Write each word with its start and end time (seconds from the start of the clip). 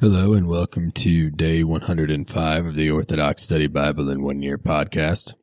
Hello 0.00 0.32
and 0.32 0.48
welcome 0.48 0.90
to 0.92 1.28
day 1.28 1.62
105 1.62 2.64
of 2.64 2.74
the 2.74 2.90
Orthodox 2.90 3.42
Study 3.42 3.66
Bible 3.66 4.08
in 4.08 4.22
One 4.22 4.40
Year 4.40 4.56
podcast. 4.56 5.34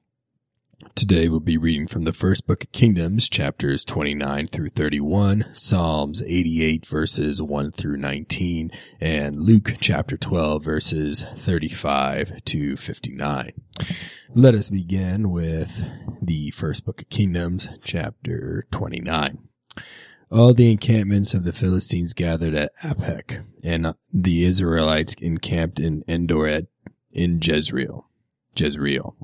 Today 0.95 1.29
we'll 1.29 1.41
be 1.41 1.57
reading 1.57 1.85
from 1.85 2.05
the 2.05 2.11
first 2.11 2.48
book 2.48 2.64
of 2.64 2.72
Kingdoms, 2.72 3.30
chapters 3.30 3.85
29 3.85 4.48
through 4.48 4.70
31, 4.70 5.46
Psalms 5.54 6.24
88 6.24 6.88
verses 6.88 7.40
1 7.40 7.72
through 7.72 7.98
19, 7.98 8.71
and 9.00 9.38
Luke 9.38 9.75
chapter 9.80 10.18
12 10.18 10.64
verses 10.64 11.21
35 11.21 12.44
to 12.46 12.76
59. 12.76 13.52
Let 14.34 14.55
us 14.55 14.71
begin 14.71 15.30
with 15.30 15.84
the 16.20 16.50
first 16.50 16.84
book 16.84 17.04
of 17.04 17.10
Kingdoms, 17.10 17.68
chapter 17.84 18.66
29 18.71 19.38
all 20.32 20.54
the 20.54 20.71
encampments 20.71 21.34
of 21.34 21.44
the 21.44 21.54
Philistines 21.54 22.14
gathered 22.14 22.54
at 22.54 22.71
Aphek, 22.84 23.46
and 23.64 23.94
the 24.14 24.46
Israelites 24.46 25.16
encamped 25.16 25.80
in 25.80 26.04
Endor 26.07 26.48
at, 26.48 26.66
in 27.12 27.40
Jezreel. 27.41 28.08
Jezreel. 28.59 29.16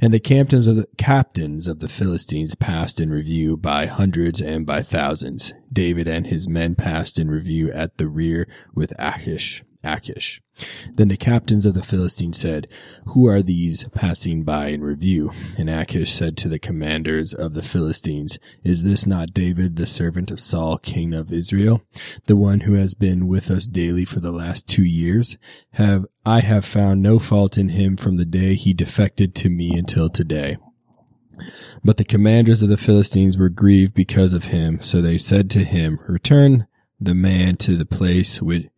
And 0.00 0.12
the 0.12 0.20
captains 0.20 0.66
of 0.66 0.76
the 0.76 0.86
captains 0.98 1.66
of 1.66 1.80
the 1.80 1.88
Philistines 1.88 2.54
passed 2.54 3.00
in 3.00 3.10
review 3.10 3.56
by 3.56 3.86
hundreds 3.86 4.40
and 4.40 4.66
by 4.66 4.82
thousands. 4.82 5.52
David 5.72 6.06
and 6.06 6.26
his 6.26 6.48
men 6.48 6.74
passed 6.74 7.18
in 7.18 7.30
review 7.30 7.72
at 7.72 7.96
the 7.96 8.08
rear 8.08 8.46
with 8.74 8.92
Achish, 8.98 9.64
Achish. 9.84 10.40
Then 10.94 11.08
the 11.08 11.16
captains 11.16 11.66
of 11.66 11.74
the 11.74 11.82
Philistines 11.82 12.38
said, 12.38 12.68
Who 13.06 13.26
are 13.26 13.42
these 13.42 13.84
passing 13.88 14.44
by 14.44 14.68
in 14.68 14.82
review? 14.82 15.32
And 15.58 15.68
Achish 15.68 16.12
said 16.12 16.36
to 16.38 16.48
the 16.48 16.58
commanders 16.58 17.34
of 17.34 17.54
the 17.54 17.62
Philistines, 17.62 18.38
Is 18.62 18.84
this 18.84 19.06
not 19.06 19.34
David, 19.34 19.76
the 19.76 19.86
servant 19.86 20.30
of 20.30 20.40
Saul, 20.40 20.78
king 20.78 21.12
of 21.12 21.32
Israel, 21.32 21.82
the 22.26 22.36
one 22.36 22.60
who 22.60 22.74
has 22.74 22.94
been 22.94 23.26
with 23.26 23.50
us 23.50 23.66
daily 23.66 24.04
for 24.04 24.20
the 24.20 24.32
last 24.32 24.68
two 24.68 24.84
years? 24.84 25.36
Have 25.72 26.06
I 26.26 26.40
have 26.40 26.64
found 26.64 27.02
no 27.02 27.18
fault 27.18 27.58
in 27.58 27.70
him 27.70 27.96
from 27.96 28.16
the 28.16 28.24
day 28.24 28.54
he 28.54 28.72
defected 28.72 29.34
to 29.36 29.50
me 29.50 29.76
until 29.76 30.08
today. 30.08 30.56
But 31.84 31.98
the 31.98 32.04
commanders 32.04 32.62
of 32.62 32.70
the 32.70 32.78
Philistines 32.78 33.36
were 33.36 33.50
grieved 33.50 33.92
because 33.92 34.32
of 34.32 34.44
him, 34.44 34.80
so 34.80 35.02
they 35.02 35.18
said 35.18 35.50
to 35.50 35.64
him, 35.64 35.98
Return 36.06 36.66
the 36.98 37.14
man 37.14 37.56
to 37.56 37.76
the 37.76 37.84
place 37.84 38.40
which 38.40 38.68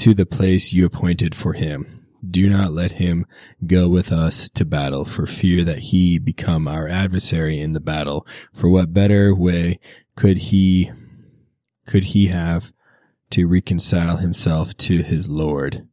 to 0.00 0.14
the 0.14 0.24
place 0.24 0.72
you 0.72 0.86
appointed 0.86 1.34
for 1.34 1.52
him. 1.52 2.06
Do 2.26 2.48
not 2.48 2.72
let 2.72 2.92
him 2.92 3.26
go 3.66 3.86
with 3.86 4.10
us 4.10 4.48
to 4.48 4.64
battle 4.64 5.04
for 5.04 5.26
fear 5.26 5.62
that 5.64 5.80
he 5.80 6.18
become 6.18 6.66
our 6.66 6.88
adversary 6.88 7.60
in 7.60 7.72
the 7.72 7.80
battle. 7.80 8.26
For 8.54 8.70
what 8.70 8.94
better 8.94 9.34
way 9.34 9.78
could 10.16 10.38
he, 10.38 10.90
could 11.86 12.04
he 12.04 12.28
have 12.28 12.72
to 13.32 13.46
reconcile 13.46 14.16
himself 14.16 14.74
to 14.78 15.02
his 15.02 15.28
Lord, 15.28 15.86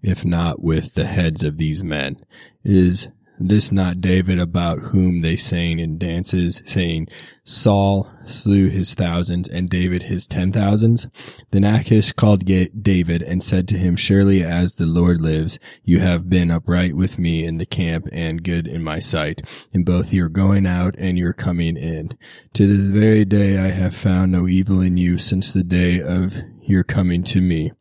if 0.00 0.24
not 0.24 0.62
with 0.62 0.94
the 0.94 1.04
heads 1.04 1.44
of 1.44 1.58
these 1.58 1.84
men? 1.84 2.24
Is 2.64 3.08
this 3.38 3.70
not 3.70 4.00
David 4.00 4.38
about 4.38 4.78
whom 4.78 5.20
they 5.20 5.36
sang 5.36 5.78
in 5.78 5.98
dances, 5.98 6.62
saying, 6.64 7.08
Saul 7.44 8.10
slew 8.26 8.68
his 8.68 8.94
thousands 8.94 9.48
and 9.48 9.70
David 9.70 10.04
his 10.04 10.26
ten 10.26 10.52
thousands? 10.52 11.06
Then 11.50 11.64
Achish 11.64 12.12
called 12.12 12.44
David 12.44 13.22
and 13.22 13.42
said 13.42 13.68
to 13.68 13.78
him, 13.78 13.96
Surely 13.96 14.42
as 14.42 14.74
the 14.74 14.86
Lord 14.86 15.20
lives, 15.20 15.58
you 15.84 16.00
have 16.00 16.28
been 16.28 16.50
upright 16.50 16.94
with 16.94 17.18
me 17.18 17.44
in 17.44 17.58
the 17.58 17.66
camp 17.66 18.08
and 18.12 18.42
good 18.42 18.66
in 18.66 18.82
my 18.82 18.98
sight, 18.98 19.42
in 19.72 19.84
both 19.84 20.12
your 20.12 20.28
going 20.28 20.66
out 20.66 20.94
and 20.98 21.18
your 21.18 21.32
coming 21.32 21.76
in. 21.76 22.16
To 22.54 22.66
this 22.66 22.90
very 22.90 23.24
day 23.24 23.58
I 23.58 23.68
have 23.68 23.94
found 23.94 24.32
no 24.32 24.48
evil 24.48 24.80
in 24.80 24.96
you 24.96 25.18
since 25.18 25.52
the 25.52 25.64
day 25.64 26.00
of 26.00 26.34
your 26.68 26.84
coming 26.84 27.22
to 27.24 27.40
me. 27.40 27.72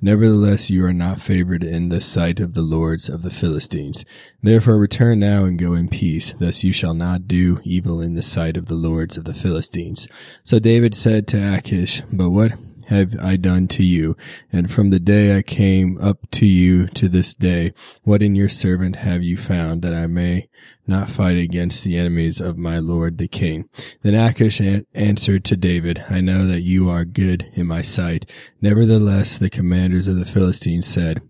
Nevertheless, 0.00 0.70
you 0.70 0.84
are 0.84 0.92
not 0.92 1.20
favored 1.20 1.64
in 1.64 1.88
the 1.88 2.00
sight 2.00 2.40
of 2.40 2.54
the 2.54 2.62
lords 2.62 3.08
of 3.08 3.22
the 3.22 3.30
Philistines. 3.30 4.04
Therefore 4.42 4.78
return 4.78 5.18
now 5.18 5.44
and 5.44 5.58
go 5.58 5.74
in 5.74 5.88
peace, 5.88 6.32
thus 6.32 6.64
you 6.64 6.72
shall 6.72 6.94
not 6.94 7.28
do 7.28 7.60
evil 7.64 8.00
in 8.00 8.14
the 8.14 8.22
sight 8.22 8.56
of 8.56 8.66
the 8.66 8.74
lords 8.74 9.16
of 9.16 9.24
the 9.24 9.34
Philistines. 9.34 10.08
So 10.44 10.58
David 10.58 10.94
said 10.94 11.26
to 11.28 11.54
Achish, 11.56 12.02
But 12.12 12.30
what 12.30 12.52
have 12.86 13.16
I 13.20 13.36
done 13.36 13.68
to 13.68 13.82
you? 13.82 14.16
And 14.52 14.70
from 14.70 14.90
the 14.90 15.00
day 15.00 15.36
I 15.36 15.42
came 15.42 15.98
up 16.00 16.30
to 16.32 16.46
you 16.46 16.86
to 16.88 17.08
this 17.08 17.34
day, 17.34 17.72
what 18.02 18.22
in 18.22 18.34
your 18.34 18.48
servant 18.48 18.96
have 18.96 19.22
you 19.22 19.36
found 19.36 19.82
that 19.82 19.94
I 19.94 20.06
may 20.06 20.48
not 20.86 21.08
fight 21.08 21.36
against 21.36 21.84
the 21.84 21.96
enemies 21.96 22.40
of 22.40 22.56
my 22.56 22.78
lord 22.78 23.18
the 23.18 23.28
king? 23.28 23.68
Then 24.02 24.14
Achish 24.14 24.60
answered 24.94 25.44
to 25.44 25.56
David, 25.56 26.04
I 26.08 26.20
know 26.20 26.46
that 26.46 26.60
you 26.60 26.88
are 26.88 27.04
good 27.04 27.46
in 27.54 27.66
my 27.66 27.82
sight. 27.82 28.30
Nevertheless, 28.60 29.38
the 29.38 29.50
commanders 29.50 30.08
of 30.08 30.16
the 30.16 30.24
Philistines 30.24 30.86
said, 30.86 31.22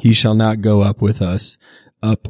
he 0.00 0.14
shall 0.14 0.34
not 0.34 0.60
go 0.60 0.82
up 0.82 1.02
with 1.02 1.20
us 1.20 1.58
up 2.02 2.28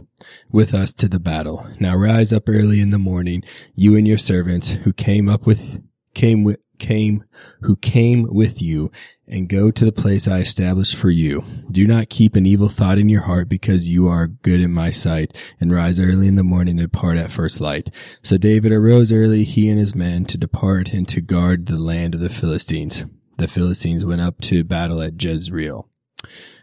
with 0.51 0.75
us 0.75 0.93
to 0.95 1.09
the 1.09 1.21
battle. 1.21 1.67
Now 1.79 1.95
rise 1.95 2.33
up 2.33 2.49
early 2.49 2.81
in 2.81 2.91
the 2.91 2.99
morning, 2.99 3.45
you 3.75 3.97
and 3.97 4.07
your 4.07 4.19
servants 4.19 4.71
who 4.71 4.93
came 4.93 5.29
up 5.29 5.47
with 5.47 5.83
came 6.15 6.45
with 6.45 6.61
came 6.81 7.23
who 7.61 7.77
came 7.77 8.27
with 8.35 8.61
you 8.61 8.91
and 9.29 9.49
go 9.49 9.71
to 9.71 9.85
the 9.85 9.93
place 9.93 10.27
I 10.27 10.39
established 10.39 10.97
for 10.97 11.11
you. 11.11 11.45
Do 11.71 11.87
not 11.87 12.09
keep 12.09 12.35
an 12.35 12.47
evil 12.47 12.69
thought 12.69 12.99
in 12.99 13.09
your 13.09 13.23
heart 13.23 13.49
because 13.49 13.89
you 13.89 14.09
are 14.09 14.27
good 14.27 14.61
in 14.61 14.73
my 14.73 14.91
sight 14.91 15.37
and 15.61 15.73
rise 15.73 16.01
early 16.01 16.27
in 16.27 16.35
the 16.35 16.43
morning 16.43 16.81
and 16.81 16.91
depart 16.91 17.19
at 17.19 17.31
first 17.31 17.61
light. 17.61 17.91
So 18.23 18.37
David 18.37 18.73
arose 18.73 19.13
early, 19.13 19.45
he 19.45 19.69
and 19.69 19.79
his 19.79 19.95
men 19.95 20.25
to 20.27 20.39
depart 20.39 20.93
and 20.93 21.07
to 21.09 21.21
guard 21.21 21.67
the 21.67 21.77
land 21.77 22.15
of 22.15 22.21
the 22.21 22.31
Philistines. 22.31 23.05
The 23.37 23.47
Philistines 23.47 24.05
went 24.05 24.21
up 24.21 24.41
to 24.43 24.65
battle 24.65 25.01
at 25.01 25.23
Jezreel. 25.23 25.89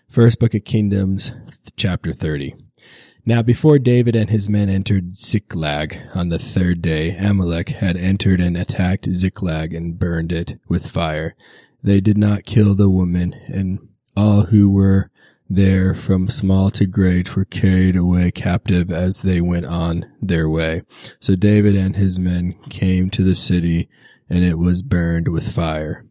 First 0.09 0.40
book 0.40 0.53
of 0.53 0.66
Kingdoms, 0.66 1.31
chapter 1.78 2.12
30. 2.12 2.67
Now 3.28 3.42
before 3.42 3.78
David 3.78 4.16
and 4.16 4.30
his 4.30 4.48
men 4.48 4.70
entered 4.70 5.18
Ziklag 5.18 5.98
on 6.16 6.30
the 6.30 6.40
third 6.40 6.82
day, 6.82 7.14
Amalek 7.18 7.68
had 7.68 7.98
entered 7.98 8.40
and 8.40 8.56
attacked 8.56 9.12
Ziklag 9.12 9.74
and 9.74 10.00
burned 10.00 10.32
it 10.32 10.58
with 10.70 10.90
fire. 10.90 11.36
They 11.84 12.00
did 12.00 12.18
not 12.18 12.46
kill 12.46 12.74
the 12.74 12.90
woman, 12.90 13.36
and 13.48 13.90
all 14.16 14.44
who 14.44 14.70
were 14.70 15.12
there 15.50 15.94
from 15.94 16.30
small 16.30 16.72
to 16.72 16.86
great 16.86 17.36
were 17.36 17.44
carried 17.44 17.98
away 17.98 18.32
captive 18.32 18.90
as 18.92 19.24
they 19.24 19.42
went 19.42 19.66
on 19.66 20.06
their 20.22 20.48
way. 20.48 20.84
So 21.20 21.36
David 21.36 21.76
and 21.76 21.98
his 21.98 22.18
men 22.18 22.56
came 22.70 23.10
to 23.10 23.26
the 23.26 23.36
city, 23.36 23.90
and 24.30 24.46
it 24.46 24.58
was 24.58 24.82
burned 24.82 25.28
with 25.28 25.52
fire. 25.52 26.06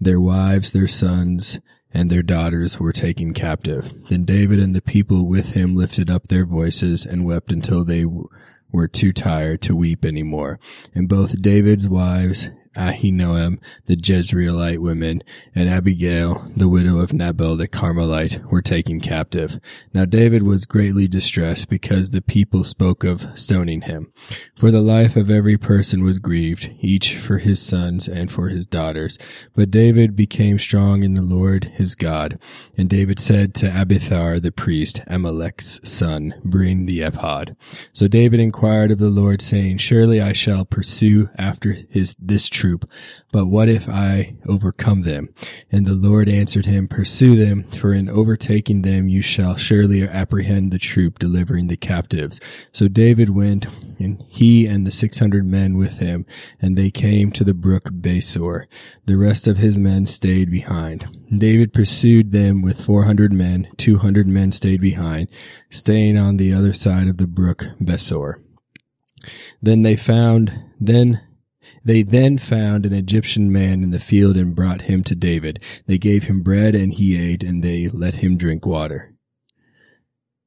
Their 0.00 0.22
wives, 0.22 0.72
their 0.72 0.88
sons, 0.88 1.60
and 1.94 2.10
their 2.10 2.22
daughters 2.22 2.80
were 2.80 2.92
taken 2.92 3.34
captive. 3.34 3.90
Then 4.08 4.24
David 4.24 4.58
and 4.58 4.74
the 4.74 4.82
people 4.82 5.26
with 5.26 5.50
him 5.52 5.76
lifted 5.76 6.10
up 6.10 6.28
their 6.28 6.44
voices 6.44 7.04
and 7.04 7.24
wept 7.24 7.52
until 7.52 7.84
they 7.84 8.04
were 8.04 8.88
too 8.88 9.12
tired 9.12 9.60
to 9.62 9.76
weep 9.76 10.04
any 10.04 10.22
more. 10.22 10.58
And 10.94 11.08
both 11.08 11.42
David's 11.42 11.88
wives 11.88 12.48
Uh, 12.76 12.92
Ahinoam, 12.92 13.58
the 13.86 13.96
Jezreelite 13.96 14.78
women, 14.78 15.22
and 15.54 15.68
Abigail, 15.68 16.44
the 16.56 16.68
widow 16.68 16.98
of 16.98 17.12
Nabal 17.12 17.56
the 17.56 17.68
Carmelite, 17.68 18.44
were 18.50 18.62
taken 18.62 19.00
captive. 19.00 19.58
Now 19.94 20.04
David 20.04 20.42
was 20.42 20.66
greatly 20.66 21.08
distressed 21.08 21.68
because 21.68 22.10
the 22.10 22.22
people 22.22 22.64
spoke 22.64 23.04
of 23.04 23.38
stoning 23.38 23.82
him. 23.82 24.12
For 24.58 24.70
the 24.70 24.80
life 24.80 25.16
of 25.16 25.30
every 25.30 25.56
person 25.56 26.04
was 26.04 26.18
grieved, 26.18 26.70
each 26.80 27.16
for 27.16 27.38
his 27.38 27.60
sons 27.60 28.08
and 28.08 28.30
for 28.30 28.48
his 28.48 28.66
daughters. 28.66 29.18
But 29.54 29.70
David 29.70 30.14
became 30.14 30.58
strong 30.58 31.02
in 31.02 31.14
the 31.14 31.22
Lord 31.22 31.64
his 31.64 31.94
God. 31.94 32.38
And 32.76 32.88
David 32.88 33.18
said 33.18 33.54
to 33.56 33.80
Abiathar 33.80 34.38
the 34.40 34.52
priest, 34.52 35.00
Amalek's 35.06 35.80
son, 35.84 36.34
bring 36.44 36.86
the 36.86 37.02
ephod. 37.02 37.56
So 37.92 38.08
David 38.08 38.40
inquired 38.40 38.90
of 38.90 38.98
the 38.98 39.10
Lord, 39.10 39.40
saying, 39.42 39.78
Surely 39.78 40.20
I 40.20 40.32
shall 40.32 40.64
pursue 40.64 41.30
after 41.36 41.72
his 41.72 42.14
this 42.18 42.48
troop. 42.62 42.88
But 43.32 43.46
what 43.46 43.68
if 43.68 43.88
I 43.88 44.36
overcome 44.46 45.02
them? 45.02 45.34
And 45.72 45.84
the 45.84 45.94
Lord 45.94 46.28
answered 46.28 46.66
him, 46.66 46.86
Pursue 46.86 47.34
them, 47.34 47.64
for 47.64 47.92
in 47.92 48.08
overtaking 48.08 48.82
them 48.82 49.08
you 49.08 49.20
shall 49.20 49.56
surely 49.56 50.06
apprehend 50.06 50.70
the 50.70 50.78
troop 50.78 51.18
delivering 51.18 51.66
the 51.66 51.76
captives. 51.76 52.40
So 52.70 52.86
David 52.86 53.30
went, 53.30 53.66
and 53.98 54.22
he 54.28 54.66
and 54.66 54.86
the 54.86 54.92
six 54.92 55.18
hundred 55.18 55.44
men 55.44 55.76
with 55.76 55.98
him, 55.98 56.24
and 56.60 56.76
they 56.76 56.90
came 56.90 57.32
to 57.32 57.42
the 57.42 57.54
brook 57.54 57.84
Besor. 57.90 58.66
The 59.06 59.16
rest 59.16 59.48
of 59.48 59.56
his 59.56 59.76
men 59.76 60.06
stayed 60.06 60.48
behind. 60.48 61.26
David 61.36 61.72
pursued 61.72 62.30
them 62.30 62.62
with 62.62 62.80
four 62.80 63.04
hundred 63.06 63.32
men. 63.32 63.72
Two 63.76 63.98
hundred 63.98 64.28
men 64.28 64.52
stayed 64.52 64.80
behind, 64.80 65.28
staying 65.68 66.16
on 66.16 66.36
the 66.36 66.52
other 66.52 66.72
side 66.72 67.08
of 67.08 67.16
the 67.16 67.26
brook 67.26 67.64
Besor. 67.80 68.40
Then 69.60 69.82
they 69.82 69.96
found, 69.96 70.52
then 70.80 71.20
they 71.84 72.02
then 72.02 72.38
found 72.38 72.84
an 72.84 72.92
Egyptian 72.92 73.50
man 73.52 73.82
in 73.82 73.90
the 73.90 73.98
field 73.98 74.36
and 74.36 74.54
brought 74.54 74.82
him 74.82 75.02
to 75.04 75.14
David. 75.14 75.62
They 75.86 75.98
gave 75.98 76.24
him 76.24 76.42
bread 76.42 76.74
and 76.74 76.92
he 76.92 77.16
ate, 77.16 77.42
and 77.42 77.62
they 77.62 77.88
let 77.88 78.16
him 78.16 78.36
drink 78.36 78.66
water. 78.66 79.12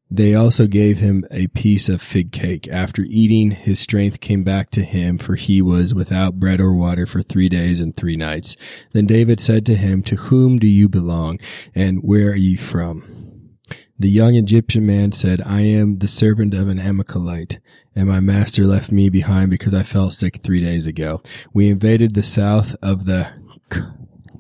They 0.10 0.36
also 0.36 0.68
gave 0.68 1.00
him 1.00 1.26
a 1.32 1.48
piece 1.48 1.90
of 1.90 2.02
fig 2.02 2.32
cake. 2.32 2.68
After 2.68 3.02
eating, 3.02 3.52
his 3.52 3.80
strength 3.80 4.20
came 4.20 4.44
back 4.44 4.70
to 4.72 4.84
him, 4.84 5.18
for 5.18 5.36
he 5.36 5.62
was 5.62 5.96
without 5.96 6.40
bread 6.40 6.62
or 6.62 6.74
water 6.74 7.06
for 7.06 7.22
three 7.22 7.50
days 7.50 7.80
and 7.80 7.96
three 7.96 8.16
nights. 8.16 8.56
Then 8.94 9.08
David 9.08 9.40
said 9.40 9.66
to 9.66 9.76
him, 9.76 10.04
To 10.04 10.16
whom 10.16 10.60
do 10.60 10.68
you 10.68 10.88
belong, 10.88 11.40
and 11.74 12.04
where 12.04 12.30
are 12.30 12.36
you 12.36 12.58
from? 12.58 13.25
The 13.98 14.10
young 14.10 14.36
Egyptian 14.36 14.86
man 14.86 15.14
said, 15.14 15.42
I 15.46 15.62
am 15.62 16.00
the 16.00 16.10
servant 16.10 16.54
of 16.54 16.68
an 16.68 16.80
Amalekite, 16.80 17.60
and 17.96 18.10
my 18.10 18.20
master 18.20 18.66
left 18.66 18.92
me 18.92 19.08
behind 19.08 19.50
because 19.50 19.74
I 19.74 19.84
fell 19.84 20.12
sick 20.12 20.42
three 20.44 20.60
days 20.60 20.86
ago. 20.86 21.22
We 21.54 21.70
invaded 21.70 22.14
the 22.14 22.24
south 22.24 22.76
of 22.82 23.06
the 23.06 23.30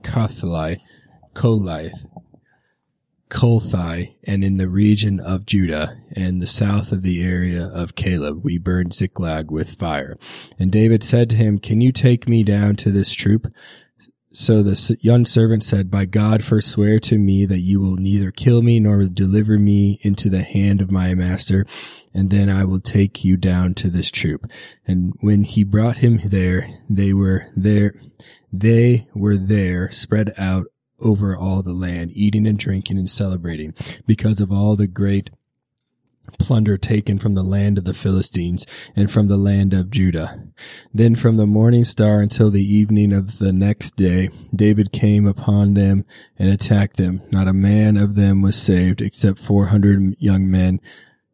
Kothli, 0.01 0.81
Kolith, 1.33 2.05
Kolthai, 3.29 4.15
and 4.25 4.43
in 4.43 4.57
the 4.57 4.67
region 4.67 5.21
of 5.21 5.45
Judah, 5.45 5.93
and 6.13 6.41
the 6.41 6.47
south 6.47 6.91
of 6.91 7.01
the 7.01 7.23
area 7.23 7.65
of 7.65 7.95
Caleb, 7.95 8.43
we 8.43 8.57
burned 8.57 8.93
Ziklag 8.93 9.51
with 9.51 9.71
fire. 9.71 10.17
And 10.59 10.69
David 10.69 11.01
said 11.01 11.29
to 11.29 11.37
him, 11.37 11.59
Can 11.59 11.79
you 11.79 11.93
take 11.93 12.27
me 12.27 12.43
down 12.43 12.75
to 12.77 12.91
this 12.91 13.13
troop? 13.13 13.47
So 14.37 14.61
the 14.63 14.97
young 14.99 15.25
servant 15.25 15.63
said, 15.63 15.89
By 15.89 16.03
God, 16.03 16.43
first 16.43 16.69
swear 16.69 16.99
to 16.99 17.17
me 17.17 17.45
that 17.45 17.61
you 17.61 17.79
will 17.79 17.95
neither 17.95 18.31
kill 18.31 18.61
me 18.61 18.81
nor 18.81 19.05
deliver 19.05 19.57
me 19.57 19.97
into 20.01 20.29
the 20.29 20.43
hand 20.43 20.81
of 20.81 20.91
my 20.91 21.13
master, 21.13 21.65
and 22.13 22.29
then 22.29 22.49
I 22.49 22.65
will 22.65 22.81
take 22.81 23.23
you 23.23 23.37
down 23.37 23.75
to 23.75 23.89
this 23.89 24.11
troop. 24.11 24.45
And 24.85 25.13
when 25.21 25.45
he 25.45 25.63
brought 25.63 25.97
him 25.97 26.19
there, 26.25 26.67
they 26.89 27.13
were 27.13 27.45
there, 27.55 27.95
they 28.51 29.07
were 29.15 29.37
there 29.37 29.89
spread 29.91 30.33
out 30.37 30.65
over 30.99 31.33
all 31.33 31.61
the 31.61 31.73
land, 31.73 32.11
eating 32.13 32.45
and 32.45 32.59
drinking 32.59 32.97
and 32.97 33.09
celebrating 33.09 33.73
because 34.05 34.41
of 34.41 34.51
all 34.51 34.75
the 34.75 34.87
great 34.87 35.29
plunder 36.39 36.77
taken 36.77 37.19
from 37.19 37.33
the 37.33 37.43
land 37.43 37.77
of 37.77 37.85
the 37.85 37.93
Philistines 37.93 38.65
and 38.95 39.09
from 39.09 39.27
the 39.27 39.37
land 39.37 39.73
of 39.73 39.89
Judah. 39.89 40.47
Then 40.93 41.15
from 41.15 41.37
the 41.37 41.47
morning 41.47 41.85
star 41.85 42.21
until 42.21 42.51
the 42.51 42.65
evening 42.65 43.13
of 43.13 43.39
the 43.39 43.53
next 43.53 43.95
day, 43.95 44.29
David 44.55 44.91
came 44.91 45.27
upon 45.27 45.73
them 45.73 46.05
and 46.37 46.49
attacked 46.49 46.97
them. 46.97 47.21
Not 47.31 47.47
a 47.47 47.53
man 47.53 47.97
of 47.97 48.15
them 48.15 48.41
was 48.41 48.61
saved 48.61 49.01
except 49.01 49.39
400 49.39 50.15
young 50.19 50.49
men 50.49 50.79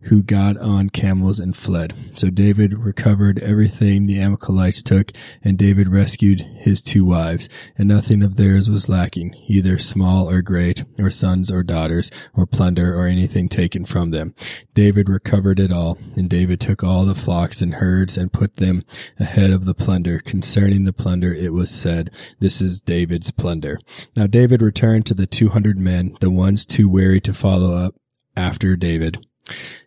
who 0.03 0.23
got 0.23 0.57
on 0.57 0.89
camels 0.89 1.39
and 1.39 1.55
fled. 1.55 1.93
So 2.15 2.29
David 2.29 2.77
recovered 2.77 3.39
everything 3.39 4.05
the 4.05 4.19
Amalekites 4.19 4.81
took, 4.81 5.11
and 5.43 5.57
David 5.57 5.89
rescued 5.89 6.41
his 6.41 6.81
two 6.81 7.05
wives, 7.05 7.49
and 7.77 7.87
nothing 7.87 8.23
of 8.23 8.35
theirs 8.35 8.69
was 8.69 8.89
lacking, 8.89 9.35
either 9.47 9.77
small 9.77 10.29
or 10.29 10.41
great, 10.41 10.85
or 10.97 11.11
sons 11.11 11.51
or 11.51 11.63
daughters, 11.63 12.09
or 12.33 12.45
plunder, 12.45 12.97
or 12.97 13.07
anything 13.07 13.47
taken 13.47 13.85
from 13.85 14.11
them. 14.11 14.33
David 14.73 15.07
recovered 15.07 15.59
it 15.59 15.71
all, 15.71 15.97
and 16.15 16.29
David 16.29 16.59
took 16.59 16.83
all 16.83 17.05
the 17.05 17.15
flocks 17.15 17.61
and 17.61 17.75
herds 17.75 18.17
and 18.17 18.33
put 18.33 18.55
them 18.55 18.83
ahead 19.19 19.51
of 19.51 19.65
the 19.65 19.75
plunder. 19.75 20.19
Concerning 20.19 20.85
the 20.85 20.93
plunder, 20.93 21.33
it 21.33 21.53
was 21.53 21.69
said, 21.69 22.11
This 22.39 22.61
is 22.61 22.81
David's 22.81 23.31
plunder. 23.31 23.79
Now 24.15 24.27
David 24.27 24.61
returned 24.61 25.05
to 25.07 25.13
the 25.13 25.27
two 25.27 25.49
hundred 25.49 25.77
men, 25.77 26.17
the 26.19 26.31
ones 26.31 26.65
too 26.65 26.89
weary 26.89 27.21
to 27.21 27.33
follow 27.33 27.75
up 27.75 27.95
after 28.35 28.75
David 28.75 29.25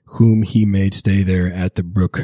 whom 0.06 0.42
he 0.42 0.64
made 0.64 0.94
stay 0.94 1.22
there 1.22 1.52
at 1.52 1.74
the 1.74 1.82
brook 1.82 2.20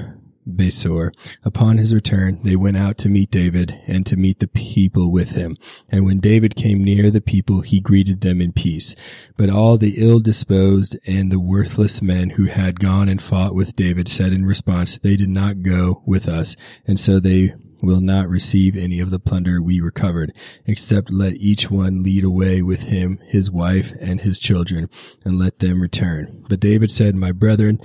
Besor. 0.46 1.12
Upon 1.44 1.78
his 1.78 1.94
return, 1.94 2.40
they 2.42 2.56
went 2.56 2.76
out 2.76 2.98
to 2.98 3.08
meet 3.08 3.30
David 3.30 3.80
and 3.86 4.06
to 4.06 4.16
meet 4.16 4.40
the 4.40 4.48
people 4.48 5.12
with 5.12 5.30
him. 5.30 5.56
And 5.90 6.04
when 6.04 6.18
David 6.18 6.56
came 6.56 6.82
near 6.82 7.10
the 7.10 7.20
people, 7.20 7.60
he 7.60 7.80
greeted 7.80 8.20
them 8.20 8.40
in 8.40 8.52
peace. 8.52 8.94
But 9.36 9.50
all 9.50 9.76
the 9.76 9.94
ill 9.98 10.18
disposed 10.20 10.96
and 11.06 11.30
the 11.30 11.40
worthless 11.40 12.00
men 12.02 12.30
who 12.30 12.46
had 12.46 12.80
gone 12.80 13.08
and 13.08 13.20
fought 13.20 13.54
with 13.54 13.76
David 13.76 14.08
said 14.08 14.32
in 14.32 14.44
response, 14.44 14.98
They 14.98 15.16
did 15.16 15.30
not 15.30 15.62
go 15.62 16.02
with 16.06 16.28
us. 16.28 16.56
And 16.86 16.98
so 16.98 17.20
they 17.20 17.54
will 17.82 18.00
not 18.00 18.28
receive 18.28 18.76
any 18.76 19.00
of 19.00 19.10
the 19.10 19.18
plunder 19.18 19.62
we 19.62 19.80
recovered, 19.80 20.32
except 20.66 21.12
let 21.12 21.34
each 21.34 21.70
one 21.70 22.02
lead 22.02 22.24
away 22.24 22.62
with 22.62 22.82
him 22.82 23.18
his 23.22 23.50
wife 23.50 23.92
and 24.00 24.20
his 24.20 24.38
children, 24.38 24.88
and 25.24 25.38
let 25.38 25.58
them 25.58 25.80
return. 25.80 26.44
But 26.48 26.60
David 26.60 26.90
said, 26.90 27.14
My 27.14 27.32
brethren, 27.32 27.80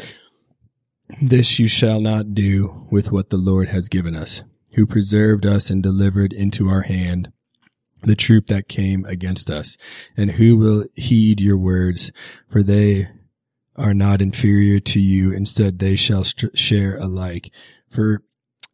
this 1.22 1.60
you 1.60 1.68
shall 1.68 2.02
not 2.02 2.34
do 2.34 2.88
with 2.92 3.12
what 3.12 3.30
the 3.30 3.38
Lord 3.38 3.70
has 3.70 3.90
given 3.90 4.16
us, 4.16 4.42
who 4.74 4.86
preserved 4.86 5.46
us 5.46 5.70
and 5.70 5.82
delivered 5.82 6.34
into 6.34 6.68
our 6.68 6.82
hand 6.82 7.32
the 8.04 8.16
troop 8.16 8.48
that 8.48 8.68
came 8.68 9.04
against 9.06 9.50
us, 9.50 9.78
and 10.16 10.32
who 10.32 10.58
will 10.58 10.86
heed 10.96 11.42
your 11.42 11.58
words, 11.58 12.12
for 12.48 12.62
they 12.62 13.08
are 13.76 13.94
not 13.94 14.22
inferior 14.22 14.80
to 14.80 15.00
you. 15.00 15.32
Instead, 15.32 15.80
they 15.80 15.96
shall 15.96 16.24
st- 16.24 16.58
share 16.58 16.98
alike. 16.98 17.52
For 17.90 18.24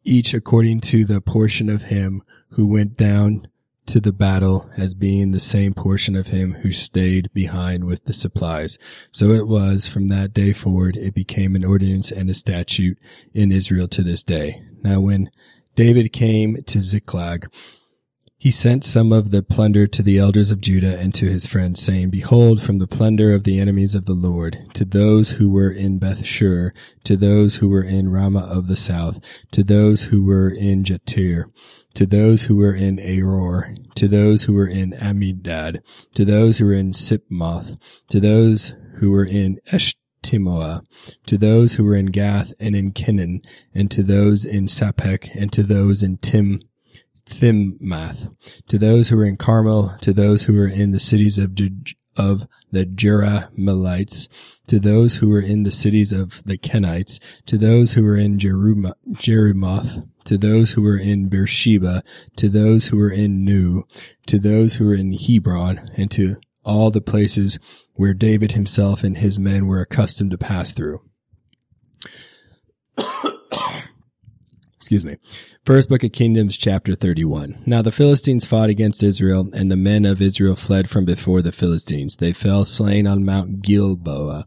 each 0.04 0.34
according 0.34 0.80
to 0.80 1.04
the 1.04 1.20
portion 1.20 1.68
of 1.68 1.82
him 1.82 2.22
who 2.50 2.66
went 2.66 2.96
down 2.96 3.46
to 3.86 4.00
the 4.00 4.12
battle 4.12 4.70
as 4.76 4.94
being 4.94 5.32
the 5.32 5.40
same 5.40 5.74
portion 5.74 6.14
of 6.14 6.28
him 6.28 6.54
who 6.54 6.72
stayed 6.72 7.32
behind 7.32 7.84
with 7.84 8.04
the 8.04 8.12
supplies. 8.12 8.78
So 9.10 9.30
it 9.30 9.46
was 9.46 9.86
from 9.86 10.08
that 10.08 10.32
day 10.32 10.52
forward, 10.52 10.96
it 10.96 11.14
became 11.14 11.56
an 11.56 11.64
ordinance 11.64 12.10
and 12.10 12.30
a 12.30 12.34
statute 12.34 12.98
in 13.34 13.50
Israel 13.50 13.88
to 13.88 14.02
this 14.02 14.22
day. 14.22 14.62
Now 14.82 15.00
when 15.00 15.30
David 15.74 16.12
came 16.12 16.62
to 16.62 16.80
Ziklag, 16.80 17.50
he 18.42 18.50
sent 18.50 18.82
some 18.82 19.12
of 19.12 19.30
the 19.30 19.40
plunder 19.40 19.86
to 19.86 20.02
the 20.02 20.18
elders 20.18 20.50
of 20.50 20.60
Judah 20.60 20.98
and 20.98 21.14
to 21.14 21.26
his 21.26 21.46
friends, 21.46 21.80
saying, 21.80 22.10
Behold, 22.10 22.60
from 22.60 22.78
the 22.78 22.88
plunder 22.88 23.32
of 23.32 23.44
the 23.44 23.60
enemies 23.60 23.94
of 23.94 24.04
the 24.04 24.14
Lord, 24.14 24.66
to 24.74 24.84
those 24.84 25.30
who 25.30 25.48
were 25.48 25.70
in 25.70 26.00
Bethshur, 26.00 26.72
to 27.04 27.16
those 27.16 27.56
who 27.56 27.68
were 27.68 27.84
in 27.84 28.10
Ramah 28.10 28.40
of 28.40 28.66
the 28.66 28.76
south, 28.76 29.20
to 29.52 29.62
those 29.62 30.06
who 30.06 30.24
were 30.24 30.48
in 30.48 30.82
Jatir, 30.82 31.52
to 31.94 32.04
those 32.04 32.42
who 32.42 32.56
were 32.56 32.74
in 32.74 32.96
Aror, 32.96 33.76
to 33.94 34.08
those 34.08 34.42
who 34.42 34.54
were 34.54 34.66
in 34.66 34.90
Amidad, 34.90 35.80
to 36.16 36.24
those 36.24 36.58
who 36.58 36.66
were 36.66 36.72
in 36.72 36.90
Sipmoth, 36.90 37.78
to 38.08 38.18
those 38.18 38.74
who 38.96 39.12
were 39.12 39.24
in 39.24 39.60
Eshtimoa, 39.70 40.84
to 41.26 41.38
those 41.38 41.74
who 41.74 41.84
were 41.84 41.94
in 41.94 42.06
Gath 42.06 42.54
and 42.58 42.74
in 42.74 42.90
Kinnon, 42.90 43.44
and 43.72 43.88
to 43.92 44.02
those 44.02 44.44
in 44.44 44.66
Sapek, 44.66 45.32
and 45.32 45.52
to 45.52 45.62
those 45.62 46.02
in 46.02 46.16
Tim 46.16 46.60
Thimmath, 47.26 48.34
to 48.68 48.78
those 48.78 49.08
who 49.08 49.16
were 49.16 49.24
in 49.24 49.36
Carmel, 49.36 49.96
to 50.00 50.12
those 50.12 50.44
who 50.44 50.54
were 50.54 50.68
in 50.68 50.90
the 50.90 51.00
cities 51.00 51.38
of 51.38 51.56
of 52.16 52.46
the 52.70 52.84
Jerahmeelites, 52.84 54.28
to 54.66 54.78
those 54.78 55.16
who 55.16 55.28
were 55.28 55.40
in 55.40 55.62
the 55.62 55.72
cities 55.72 56.12
of 56.12 56.42
the 56.44 56.58
Kenites, 56.58 57.18
to 57.46 57.56
those 57.56 57.92
who 57.92 58.02
were 58.02 58.16
in 58.16 58.38
Jerimoth, 58.38 60.08
to 60.24 60.38
those 60.38 60.72
who 60.72 60.82
were 60.82 60.98
in 60.98 61.28
Beersheba, 61.28 62.02
to 62.36 62.48
those 62.48 62.86
who 62.86 62.98
were 62.98 63.10
in 63.10 63.44
Nu, 63.44 63.84
to 64.26 64.38
those 64.38 64.74
who 64.74 64.86
were 64.86 64.94
in 64.94 65.12
Hebron, 65.12 65.90
and 65.96 66.10
to 66.10 66.36
all 66.64 66.90
the 66.90 67.00
places 67.00 67.58
where 67.94 68.14
David 68.14 68.52
himself 68.52 69.02
and 69.02 69.16
his 69.16 69.38
men 69.38 69.66
were 69.66 69.80
accustomed 69.80 70.30
to 70.32 70.38
pass 70.38 70.72
through. 70.72 71.00
Excuse 74.92 75.10
me. 75.10 75.16
First 75.64 75.88
Book 75.88 76.04
of 76.04 76.12
Kingdoms, 76.12 76.58
chapter 76.58 76.94
31. 76.94 77.62
Now 77.64 77.80
the 77.80 77.90
Philistines 77.90 78.44
fought 78.44 78.68
against 78.68 79.02
Israel, 79.02 79.48
and 79.54 79.70
the 79.70 79.76
men 79.76 80.04
of 80.04 80.20
Israel 80.20 80.54
fled 80.54 80.90
from 80.90 81.06
before 81.06 81.40
the 81.40 81.50
Philistines. 81.50 82.16
They 82.16 82.34
fell 82.34 82.66
slain 82.66 83.06
on 83.06 83.24
Mount 83.24 83.62
Gilboa. 83.62 84.44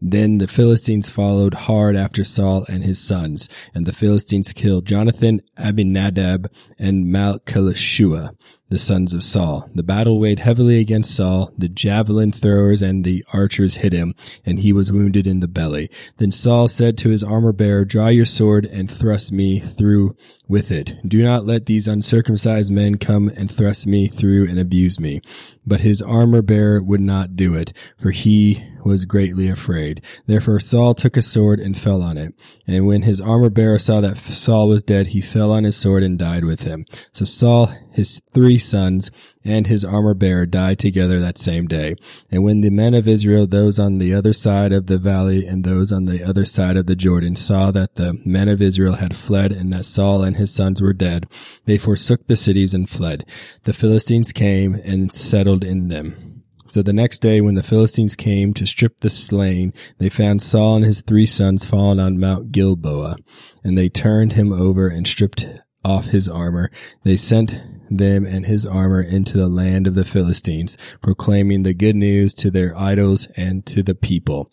Then 0.00 0.38
the 0.38 0.46
Philistines 0.46 1.08
followed 1.08 1.54
hard 1.54 1.96
after 1.96 2.22
Saul 2.22 2.64
and 2.68 2.84
his 2.84 3.04
sons, 3.04 3.48
and 3.74 3.86
the 3.86 3.92
Philistines 3.92 4.52
killed 4.52 4.86
Jonathan, 4.86 5.40
Abinadab, 5.56 6.48
and 6.78 7.06
Malchishua 7.06 8.36
the 8.70 8.78
sons 8.78 9.14
of 9.14 9.22
Saul. 9.22 9.68
The 9.74 9.82
battle 9.82 10.18
weighed 10.18 10.40
heavily 10.40 10.78
against 10.78 11.14
Saul. 11.14 11.52
The 11.56 11.68
javelin 11.68 12.32
throwers 12.32 12.82
and 12.82 13.04
the 13.04 13.24
archers 13.32 13.76
hit 13.76 13.92
him, 13.92 14.14
and 14.44 14.60
he 14.60 14.72
was 14.72 14.92
wounded 14.92 15.26
in 15.26 15.40
the 15.40 15.48
belly. 15.48 15.90
Then 16.18 16.30
Saul 16.30 16.68
said 16.68 16.98
to 16.98 17.08
his 17.08 17.24
armor 17.24 17.52
bearer, 17.52 17.84
Draw 17.84 18.08
your 18.08 18.26
sword 18.26 18.66
and 18.66 18.90
thrust 18.90 19.32
me 19.32 19.58
through 19.58 20.16
with 20.46 20.70
it. 20.70 20.96
Do 21.06 21.22
not 21.22 21.44
let 21.44 21.66
these 21.66 21.88
uncircumcised 21.88 22.70
men 22.70 22.96
come 22.96 23.28
and 23.28 23.50
thrust 23.50 23.86
me 23.86 24.08
through 24.08 24.48
and 24.48 24.58
abuse 24.58 25.00
me. 25.00 25.20
But 25.66 25.80
his 25.80 26.02
armor 26.02 26.42
bearer 26.42 26.82
would 26.82 27.00
not 27.00 27.36
do 27.36 27.54
it, 27.54 27.72
for 27.96 28.10
he 28.10 28.62
was 28.84 29.04
greatly 29.04 29.48
afraid. 29.48 30.02
Therefore 30.26 30.60
Saul 30.60 30.94
took 30.94 31.16
a 31.16 31.22
sword 31.22 31.60
and 31.60 31.76
fell 31.76 32.02
on 32.02 32.16
it. 32.16 32.34
And 32.66 32.86
when 32.86 33.02
his 33.02 33.20
armor 33.20 33.50
bearer 33.50 33.78
saw 33.78 34.00
that 34.00 34.16
Saul 34.16 34.68
was 34.68 34.82
dead, 34.82 35.08
he 35.08 35.20
fell 35.20 35.50
on 35.50 35.64
his 35.64 35.76
sword 35.76 36.02
and 36.02 36.18
died 36.18 36.44
with 36.44 36.62
him. 36.62 36.86
So 37.12 37.24
Saul, 37.24 37.66
his 37.92 38.20
three 38.32 38.58
sons, 38.58 39.10
and 39.44 39.66
his 39.66 39.84
armor 39.84 40.14
bearer 40.14 40.46
died 40.46 40.78
together 40.78 41.20
that 41.20 41.38
same 41.38 41.66
day. 41.66 41.96
And 42.30 42.44
when 42.44 42.60
the 42.60 42.70
men 42.70 42.94
of 42.94 43.08
Israel, 43.08 43.46
those 43.46 43.78
on 43.78 43.98
the 43.98 44.12
other 44.12 44.32
side 44.32 44.72
of 44.72 44.86
the 44.86 44.98
valley 44.98 45.46
and 45.46 45.64
those 45.64 45.90
on 45.90 46.04
the 46.04 46.22
other 46.22 46.44
side 46.44 46.76
of 46.76 46.86
the 46.86 46.96
Jordan, 46.96 47.36
saw 47.36 47.70
that 47.70 47.94
the 47.94 48.20
men 48.24 48.48
of 48.48 48.60
Israel 48.60 48.96
had 48.96 49.16
fled 49.16 49.52
and 49.52 49.72
that 49.72 49.86
Saul 49.86 50.22
and 50.22 50.36
his 50.36 50.54
sons 50.54 50.82
were 50.82 50.92
dead, 50.92 51.26
they 51.64 51.78
forsook 51.78 52.26
the 52.26 52.36
cities 52.36 52.74
and 52.74 52.88
fled. 52.88 53.24
The 53.64 53.72
Philistines 53.72 54.32
came 54.32 54.74
and 54.74 55.14
settled 55.14 55.64
in 55.64 55.88
them. 55.88 56.27
So 56.70 56.82
the 56.82 56.92
next 56.92 57.20
day, 57.20 57.40
when 57.40 57.54
the 57.54 57.62
Philistines 57.62 58.14
came 58.14 58.52
to 58.54 58.66
strip 58.66 59.00
the 59.00 59.08
slain, 59.08 59.72
they 59.96 60.10
found 60.10 60.42
Saul 60.42 60.76
and 60.76 60.84
his 60.84 61.00
three 61.00 61.24
sons 61.24 61.64
fallen 61.64 61.98
on 61.98 62.20
Mount 62.20 62.52
Gilboa, 62.52 63.16
and 63.64 63.76
they 63.76 63.88
turned 63.88 64.34
him 64.34 64.52
over 64.52 64.88
and 64.88 65.06
stripped 65.06 65.46
off 65.82 66.06
his 66.06 66.28
armor. 66.28 66.70
They 67.04 67.16
sent 67.16 67.54
them 67.90 68.26
and 68.26 68.44
his 68.44 68.66
armor 68.66 69.00
into 69.00 69.38
the 69.38 69.48
land 69.48 69.86
of 69.86 69.94
the 69.94 70.04
Philistines, 70.04 70.76
proclaiming 71.00 71.62
the 71.62 71.72
good 71.72 71.96
news 71.96 72.34
to 72.34 72.50
their 72.50 72.76
idols 72.76 73.26
and 73.36 73.64
to 73.66 73.82
the 73.82 73.94
people. 73.94 74.52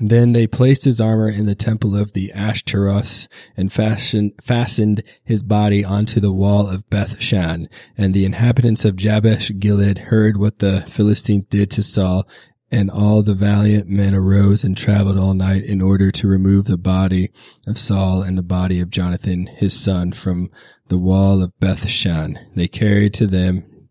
Then 0.00 0.32
they 0.32 0.46
placed 0.46 0.84
his 0.84 1.00
armor 1.00 1.28
in 1.28 1.46
the 1.46 1.54
temple 1.54 1.96
of 1.96 2.12
the 2.12 2.32
Ashtaroth 2.32 3.26
and 3.56 3.72
fastened, 3.72 5.02
his 5.24 5.42
body 5.42 5.84
onto 5.84 6.20
the 6.20 6.32
wall 6.32 6.68
of 6.68 6.88
Beth 6.88 7.20
Shan. 7.20 7.68
And 7.96 8.14
the 8.14 8.24
inhabitants 8.24 8.84
of 8.84 8.96
Jabesh 8.96 9.50
Gilead 9.58 9.98
heard 9.98 10.36
what 10.36 10.60
the 10.60 10.82
Philistines 10.82 11.46
did 11.46 11.70
to 11.72 11.82
Saul, 11.82 12.28
and 12.70 12.90
all 12.90 13.22
the 13.22 13.34
valiant 13.34 13.88
men 13.88 14.14
arose 14.14 14.62
and 14.62 14.76
traveled 14.76 15.18
all 15.18 15.34
night 15.34 15.64
in 15.64 15.80
order 15.80 16.12
to 16.12 16.28
remove 16.28 16.66
the 16.66 16.78
body 16.78 17.30
of 17.66 17.78
Saul 17.78 18.22
and 18.22 18.36
the 18.36 18.42
body 18.42 18.78
of 18.80 18.90
Jonathan 18.90 19.46
his 19.46 19.78
son 19.78 20.12
from 20.12 20.50
the 20.88 20.98
wall 20.98 21.42
of 21.42 21.58
Beth 21.60 21.88
Shan. 21.88 22.38
They 22.54 22.68
carried 22.68 23.14
to 23.14 23.26
them, 23.26 23.88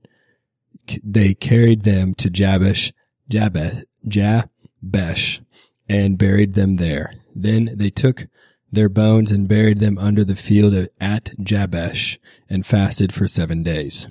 they 1.04 1.34
carried 1.34 1.82
them 1.82 2.14
to 2.16 2.30
Jabesh, 2.30 2.94
Jabeth, 3.30 3.84
Jabesh 4.08 5.42
and 5.90 6.18
buried 6.18 6.54
them 6.54 6.78
there. 6.78 7.14
Then 7.36 7.70
they 7.74 7.90
took 7.90 8.28
their 8.72 8.90
bones 8.90 9.32
and 9.32 9.48
buried 9.48 9.80
them 9.80 9.98
under 9.98 10.24
the 10.24 10.36
field 10.36 10.90
at 11.00 11.32
Jabesh 11.40 12.18
and 12.50 12.66
fasted 12.66 13.14
for 13.14 13.28
seven 13.28 13.64
days. 13.64 14.08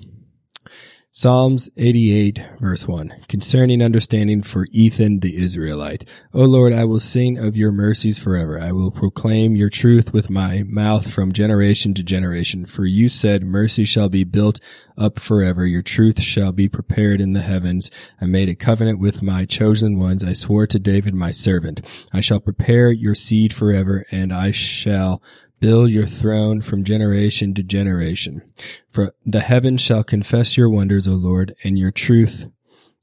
Psalms 1.19 1.67
88 1.77 2.43
verse 2.59 2.87
1 2.87 3.11
concerning 3.27 3.81
understanding 3.81 4.43
for 4.43 4.67
Ethan 4.71 5.21
the 5.21 5.41
Israelite. 5.41 6.07
O 6.31 6.43
Lord, 6.43 6.73
I 6.73 6.83
will 6.83 6.99
sing 6.99 7.39
of 7.39 7.57
your 7.57 7.71
mercies 7.71 8.19
forever. 8.19 8.59
I 8.59 8.71
will 8.71 8.91
proclaim 8.91 9.55
your 9.55 9.71
truth 9.71 10.13
with 10.13 10.29
my 10.29 10.61
mouth 10.67 11.11
from 11.11 11.31
generation 11.31 11.95
to 11.95 12.03
generation. 12.03 12.67
For 12.67 12.85
you 12.85 13.09
said 13.09 13.41
mercy 13.41 13.83
shall 13.83 14.09
be 14.09 14.25
built 14.25 14.59
up 14.95 15.17
forever. 15.17 15.65
Your 15.65 15.81
truth 15.81 16.21
shall 16.21 16.51
be 16.51 16.69
prepared 16.69 17.19
in 17.19 17.33
the 17.33 17.41
heavens. 17.41 17.89
I 18.21 18.25
made 18.27 18.47
a 18.47 18.53
covenant 18.53 18.99
with 18.99 19.23
my 19.23 19.45
chosen 19.45 19.97
ones. 19.97 20.23
I 20.23 20.33
swore 20.33 20.67
to 20.67 20.77
David 20.77 21.15
my 21.15 21.31
servant. 21.31 21.81
I 22.13 22.21
shall 22.21 22.39
prepare 22.39 22.91
your 22.91 23.15
seed 23.15 23.53
forever 23.53 24.05
and 24.11 24.31
I 24.31 24.51
shall 24.51 25.23
build 25.59 25.91
your 25.91 26.05
throne 26.05 26.61
from 26.61 26.83
generation 26.83 27.53
to 27.55 27.63
generation. 27.63 28.41
For 28.89 29.13
the 29.25 29.41
heavens 29.41 29.81
shall 29.81 30.03
confess 30.03 30.57
your 30.57 30.69
wonders, 30.69 31.07
O 31.07 31.13
Lord, 31.13 31.53
and 31.63 31.77
your 31.77 31.91
truth 31.91 32.49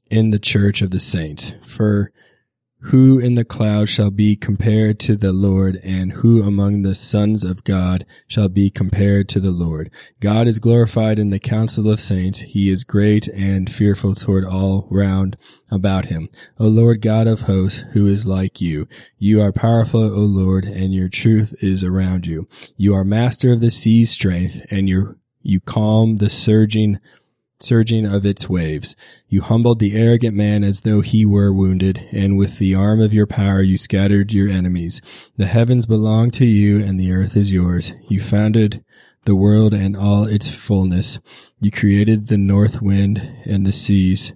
in 0.09 0.29
the 0.29 0.39
church 0.39 0.81
of 0.81 0.91
the 0.91 0.99
saints. 0.99 1.53
For 1.65 2.11
who 2.85 3.17
in 3.17 3.33
the 3.33 3.43
cloud 3.43 3.89
shall 3.89 4.11
be 4.11 4.35
compared 4.35 4.99
to 4.99 5.15
the 5.15 5.33
Lord, 5.33 5.79
and 5.83 6.11
who 6.13 6.43
among 6.43 6.83
the 6.83 6.93
sons 6.93 7.43
of 7.43 7.63
God 7.63 8.05
shall 8.27 8.47
be 8.47 8.69
compared 8.69 9.27
to 9.29 9.39
the 9.39 9.51
Lord? 9.51 9.89
God 10.19 10.47
is 10.47 10.59
glorified 10.59 11.17
in 11.17 11.31
the 11.31 11.39
council 11.39 11.89
of 11.89 11.99
saints. 11.99 12.41
He 12.41 12.69
is 12.69 12.83
great 12.83 13.27
and 13.29 13.71
fearful 13.71 14.13
toward 14.13 14.45
all 14.45 14.87
round 14.91 15.35
about 15.71 16.05
him. 16.05 16.29
O 16.59 16.67
Lord 16.67 17.01
God 17.01 17.25
of 17.25 17.41
hosts, 17.41 17.83
who 17.93 18.05
is 18.05 18.27
like 18.27 18.61
you? 18.61 18.87
You 19.17 19.41
are 19.41 19.51
powerful, 19.51 20.03
O 20.03 20.19
Lord, 20.19 20.65
and 20.65 20.93
your 20.93 21.09
truth 21.09 21.55
is 21.63 21.83
around 21.83 22.27
you. 22.27 22.47
You 22.77 22.93
are 22.93 23.03
master 23.03 23.51
of 23.51 23.61
the 23.61 23.71
sea's 23.71 24.11
strength, 24.11 24.63
and 24.69 24.87
you 24.87 25.17
you 25.41 25.59
calm 25.59 26.17
the 26.17 26.29
surging 26.29 26.99
surging 27.59 28.05
of 28.05 28.25
its 28.25 28.49
waves. 28.49 28.95
You 29.27 29.41
humbled 29.41 29.79
the 29.79 29.95
arrogant 29.95 30.35
man 30.35 30.63
as 30.63 30.81
though 30.81 31.01
he 31.01 31.25
were 31.25 31.53
wounded, 31.53 32.07
and 32.11 32.37
with 32.37 32.57
the 32.57 32.75
arm 32.75 33.01
of 33.01 33.13
your 33.13 33.27
power 33.27 33.61
you 33.61 33.77
scattered 33.77 34.33
your 34.33 34.49
enemies. 34.49 35.01
The 35.37 35.47
heavens 35.47 35.85
belong 35.85 36.31
to 36.31 36.45
you, 36.45 36.83
and 36.83 36.99
the 36.99 37.11
earth 37.11 37.35
is 37.35 37.53
yours. 37.53 37.93
You 38.07 38.19
founded 38.19 38.83
the 39.25 39.35
world 39.35 39.73
and 39.73 39.97
all 39.97 40.25
its 40.25 40.47
fullness. 40.49 41.19
You 41.59 41.71
created 41.71 42.27
the 42.27 42.37
north 42.37 42.81
wind 42.81 43.21
and 43.45 43.65
the 43.65 43.73
seas. 43.73 44.33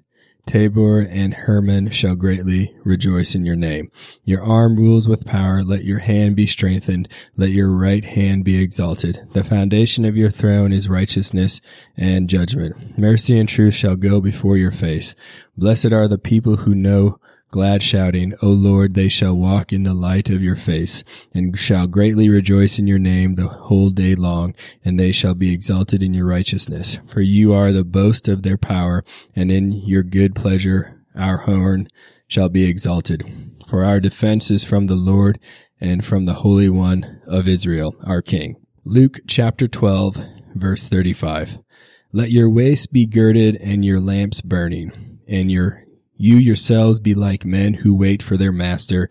Tabor 0.50 1.02
and 1.02 1.36
Hermon 1.36 1.92
shall 1.92 2.16
greatly 2.16 2.76
rejoice 2.84 3.36
in 3.36 3.46
your 3.46 3.56
name. 3.56 3.92
Your 4.24 4.42
arm 4.42 4.78
rules 4.78 5.08
with 5.08 5.24
power. 5.24 5.62
Let 5.62 5.84
your 5.84 6.00
hand 6.00 6.36
be 6.36 6.48
strengthened. 6.48 7.08
Let 7.38 7.52
your 7.52 7.70
right 7.70 8.04
hand 8.04 8.46
be 8.46 8.60
exalted. 8.60 9.20
The 9.34 9.44
foundation 9.44 10.06
of 10.06 10.18
your 10.18 10.32
throne 10.32 10.74
is 10.74 10.90
righteousness 10.90 11.62
and 11.96 12.28
judgment. 12.28 12.98
Mercy 12.98 13.38
and 13.38 13.48
truth 13.48 13.76
shall 13.76 13.96
go 13.96 14.20
before 14.20 14.58
your 14.58 14.72
face. 14.72 15.16
Blessed 15.56 15.94
are 15.94 16.08
the 16.08 16.18
people 16.18 16.56
who 16.56 16.74
know 16.74 17.20
glad 17.50 17.82
shouting, 17.82 18.34
O 18.42 18.48
Lord, 18.48 18.94
they 18.94 19.10
shall 19.10 19.36
walk 19.36 19.74
in 19.74 19.84
the 19.84 19.94
light 19.94 20.30
of 20.30 20.44
your 20.44 20.56
face, 20.56 21.04
and 21.34 21.58
shall 21.58 21.88
greatly 21.88 22.30
rejoice 22.30 22.80
in 22.80 22.88
your 22.88 23.00
name 23.00 23.36
the 23.36 23.48
whole 23.48 23.90
day 23.90 24.16
long, 24.16 24.56
and 24.86 25.00
they 25.00 25.12
shall 25.12 25.36
be 25.36 25.54
exalted 25.54 26.04
in 26.04 26.14
your 26.14 26.28
righteousness. 26.28 26.98
For 27.10 27.22
you 27.22 27.54
are 27.54 27.72
the 27.72 27.84
boast 27.84 28.28
of 28.28 28.44
their 28.44 28.58
power, 28.58 29.04
and 29.36 29.52
in 29.52 29.72
your 29.72 30.04
good 30.04 30.36
pleasure 30.36 31.04
our 31.16 31.38
horn 31.38 31.88
shall 32.28 32.50
be 32.50 32.66
exalted. 32.66 33.24
For 33.68 33.84
our 33.84 34.00
defense 34.00 34.52
is 34.52 34.64
from 34.64 34.88
the 34.88 34.96
Lord, 34.96 35.40
and 35.82 36.06
from 36.06 36.26
the 36.26 36.36
Holy 36.36 36.70
One 36.70 37.22
of 37.26 37.48
Israel, 37.48 37.96
our 38.04 38.22
King. 38.22 38.56
Luke 38.84 39.20
chapter 39.28 39.68
12, 39.68 40.18
verse 40.56 40.88
35. 40.88 41.60
Let 42.12 42.32
your 42.32 42.50
waist 42.50 42.92
be 42.92 43.06
girded 43.06 43.56
and 43.58 43.86
your 43.86 44.00
lamps 44.00 44.42
burning, 44.42 45.20
and 45.28 45.52
your 45.52 45.84
you 46.22 46.36
yourselves 46.36 47.00
be 47.00 47.16
like 47.16 47.46
men 47.46 47.76
who 47.76 47.96
wait 47.96 48.22
for 48.22 48.36
their 48.36 48.52
master 48.52 49.10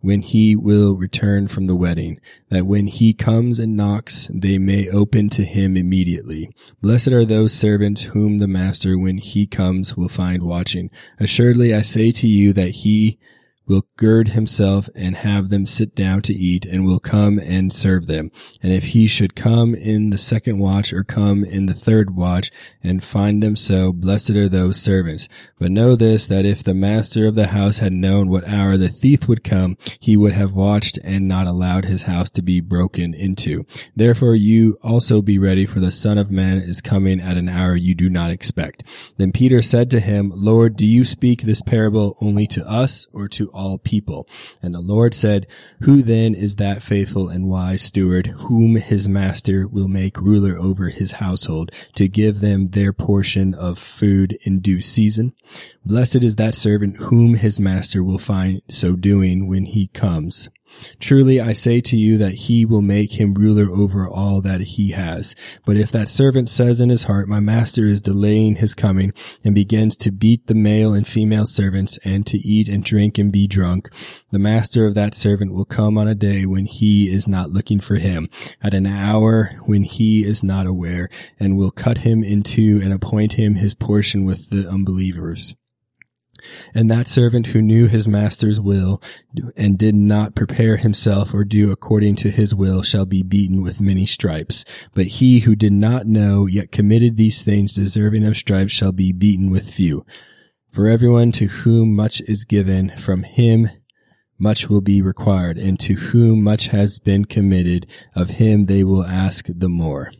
when 0.00 0.22
he 0.22 0.56
will 0.56 0.96
return 0.96 1.46
from 1.46 1.68
the 1.68 1.76
wedding, 1.76 2.20
that 2.50 2.66
when 2.66 2.88
he 2.88 3.12
comes 3.12 3.60
and 3.60 3.76
knocks, 3.76 4.28
they 4.34 4.58
may 4.58 4.88
open 4.88 5.28
to 5.28 5.44
him 5.44 5.76
immediately. 5.76 6.50
Blessed 6.82 7.08
are 7.08 7.24
those 7.24 7.52
servants 7.52 8.02
whom 8.02 8.38
the 8.38 8.48
master, 8.48 8.98
when 8.98 9.18
he 9.18 9.46
comes, 9.46 9.96
will 9.96 10.08
find 10.08 10.42
watching. 10.42 10.90
Assuredly, 11.20 11.72
I 11.72 11.82
say 11.82 12.10
to 12.10 12.26
you 12.26 12.52
that 12.52 12.70
he 12.70 13.18
will 13.68 13.86
gird 13.96 14.28
himself 14.28 14.88
and 14.94 15.16
have 15.16 15.50
them 15.50 15.66
sit 15.66 15.94
down 15.94 16.22
to 16.22 16.34
eat 16.34 16.64
and 16.64 16.86
will 16.86 16.98
come 16.98 17.38
and 17.38 17.72
serve 17.72 18.06
them. 18.06 18.30
And 18.62 18.72
if 18.72 18.86
he 18.86 19.06
should 19.06 19.36
come 19.36 19.74
in 19.74 20.10
the 20.10 20.18
second 20.18 20.58
watch 20.58 20.92
or 20.92 21.04
come 21.04 21.44
in 21.44 21.66
the 21.66 21.74
third 21.74 22.16
watch 22.16 22.50
and 22.82 23.04
find 23.04 23.42
them 23.42 23.54
so, 23.54 23.92
blessed 23.92 24.30
are 24.30 24.48
those 24.48 24.80
servants. 24.80 25.28
But 25.58 25.70
know 25.70 25.94
this, 25.94 26.26
that 26.26 26.46
if 26.46 26.62
the 26.62 26.74
master 26.74 27.26
of 27.26 27.34
the 27.34 27.48
house 27.48 27.78
had 27.78 27.92
known 27.92 28.28
what 28.28 28.48
hour 28.48 28.76
the 28.76 28.88
thief 28.88 29.28
would 29.28 29.44
come, 29.44 29.76
he 30.00 30.16
would 30.16 30.32
have 30.32 30.52
watched 30.52 30.98
and 31.04 31.28
not 31.28 31.46
allowed 31.46 31.84
his 31.84 32.02
house 32.02 32.30
to 32.32 32.42
be 32.42 32.60
broken 32.60 33.12
into. 33.14 33.66
Therefore 33.94 34.34
you 34.34 34.78
also 34.82 35.20
be 35.20 35.38
ready 35.38 35.66
for 35.66 35.80
the 35.80 35.92
son 35.92 36.16
of 36.16 36.30
man 36.30 36.58
is 36.58 36.80
coming 36.80 37.20
at 37.20 37.36
an 37.36 37.48
hour 37.48 37.76
you 37.76 37.94
do 37.94 38.08
not 38.08 38.30
expect. 38.30 38.82
Then 39.18 39.32
Peter 39.32 39.60
said 39.60 39.90
to 39.90 40.00
him, 40.00 40.32
Lord, 40.34 40.76
do 40.76 40.86
you 40.86 41.04
speak 41.04 41.42
this 41.42 41.62
parable 41.62 42.16
only 42.20 42.46
to 42.48 42.66
us 42.68 43.06
or 43.12 43.28
to 43.28 43.50
all 43.58 43.78
people. 43.78 44.28
And 44.62 44.72
the 44.72 44.80
Lord 44.80 45.12
said, 45.12 45.46
Who 45.80 46.02
then 46.02 46.34
is 46.34 46.56
that 46.56 46.82
faithful 46.82 47.28
and 47.28 47.48
wise 47.48 47.82
steward 47.82 48.28
whom 48.28 48.76
his 48.76 49.08
master 49.08 49.66
will 49.66 49.88
make 49.88 50.20
ruler 50.20 50.56
over 50.56 50.88
his 50.88 51.12
household 51.12 51.70
to 51.96 52.08
give 52.08 52.40
them 52.40 52.68
their 52.68 52.92
portion 52.92 53.54
of 53.54 53.78
food 53.78 54.38
in 54.42 54.60
due 54.60 54.80
season? 54.80 55.32
Blessed 55.84 56.22
is 56.22 56.36
that 56.36 56.54
servant 56.54 56.96
whom 56.96 57.34
his 57.34 57.58
master 57.58 58.02
will 58.02 58.18
find 58.18 58.62
so 58.70 58.94
doing 58.94 59.48
when 59.48 59.64
he 59.64 59.88
comes. 59.88 60.48
Truly 61.00 61.40
I 61.40 61.52
say 61.52 61.80
to 61.82 61.96
you 61.96 62.18
that 62.18 62.34
he 62.34 62.64
will 62.64 62.82
make 62.82 63.20
him 63.20 63.34
ruler 63.34 63.70
over 63.70 64.08
all 64.08 64.40
that 64.42 64.60
he 64.60 64.90
has. 64.92 65.34
But 65.64 65.76
if 65.76 65.90
that 65.92 66.08
servant 66.08 66.48
says 66.48 66.80
in 66.80 66.88
his 66.88 67.04
heart, 67.04 67.28
my 67.28 67.40
master 67.40 67.84
is 67.84 68.00
delaying 68.00 68.56
his 68.56 68.74
coming, 68.74 69.12
and 69.44 69.54
begins 69.54 69.96
to 69.98 70.10
beat 70.10 70.46
the 70.46 70.54
male 70.54 70.94
and 70.94 71.06
female 71.06 71.46
servants, 71.46 71.98
and 72.04 72.26
to 72.26 72.38
eat 72.38 72.68
and 72.68 72.84
drink 72.84 73.18
and 73.18 73.32
be 73.32 73.46
drunk, 73.46 73.90
the 74.30 74.38
master 74.38 74.86
of 74.86 74.94
that 74.94 75.14
servant 75.14 75.52
will 75.52 75.64
come 75.64 75.98
on 75.98 76.08
a 76.08 76.14
day 76.14 76.46
when 76.46 76.66
he 76.66 77.10
is 77.10 77.26
not 77.26 77.50
looking 77.50 77.80
for 77.80 77.96
him, 77.96 78.28
at 78.62 78.74
an 78.74 78.86
hour 78.86 79.50
when 79.66 79.82
he 79.82 80.24
is 80.24 80.42
not 80.42 80.66
aware, 80.66 81.08
and 81.38 81.56
will 81.56 81.70
cut 81.70 81.98
him 81.98 82.22
in 82.22 82.42
two 82.42 82.80
and 82.82 82.92
appoint 82.92 83.34
him 83.34 83.54
his 83.54 83.74
portion 83.74 84.24
with 84.24 84.50
the 84.50 84.68
unbelievers. 84.68 85.54
And 86.74 86.90
that 86.90 87.08
servant 87.08 87.48
who 87.48 87.62
knew 87.62 87.86
his 87.86 88.08
master's 88.08 88.60
will 88.60 89.02
and 89.56 89.78
did 89.78 89.94
not 89.94 90.34
prepare 90.34 90.76
himself 90.76 91.34
or 91.34 91.44
do 91.44 91.70
according 91.70 92.16
to 92.16 92.30
his 92.30 92.54
will 92.54 92.82
shall 92.82 93.06
be 93.06 93.22
beaten 93.22 93.62
with 93.62 93.80
many 93.80 94.06
stripes. 94.06 94.64
But 94.94 95.06
he 95.06 95.40
who 95.40 95.56
did 95.56 95.72
not 95.72 96.06
know 96.06 96.46
yet 96.46 96.72
committed 96.72 97.16
these 97.16 97.42
things 97.42 97.74
deserving 97.74 98.24
of 98.24 98.36
stripes 98.36 98.72
shall 98.72 98.92
be 98.92 99.12
beaten 99.12 99.50
with 99.50 99.70
few. 99.70 100.04
For 100.70 100.86
everyone 100.88 101.32
to 101.32 101.46
whom 101.46 101.96
much 101.96 102.20
is 102.22 102.44
given, 102.44 102.90
from 102.90 103.22
him 103.22 103.68
much 104.38 104.68
will 104.68 104.80
be 104.80 105.02
required, 105.02 105.58
and 105.58 105.80
to 105.80 105.94
whom 105.94 106.44
much 106.44 106.68
has 106.68 106.98
been 106.98 107.24
committed, 107.24 107.86
of 108.14 108.30
him 108.30 108.66
they 108.66 108.84
will 108.84 109.04
ask 109.04 109.46
the 109.48 109.68
more. 109.68 110.12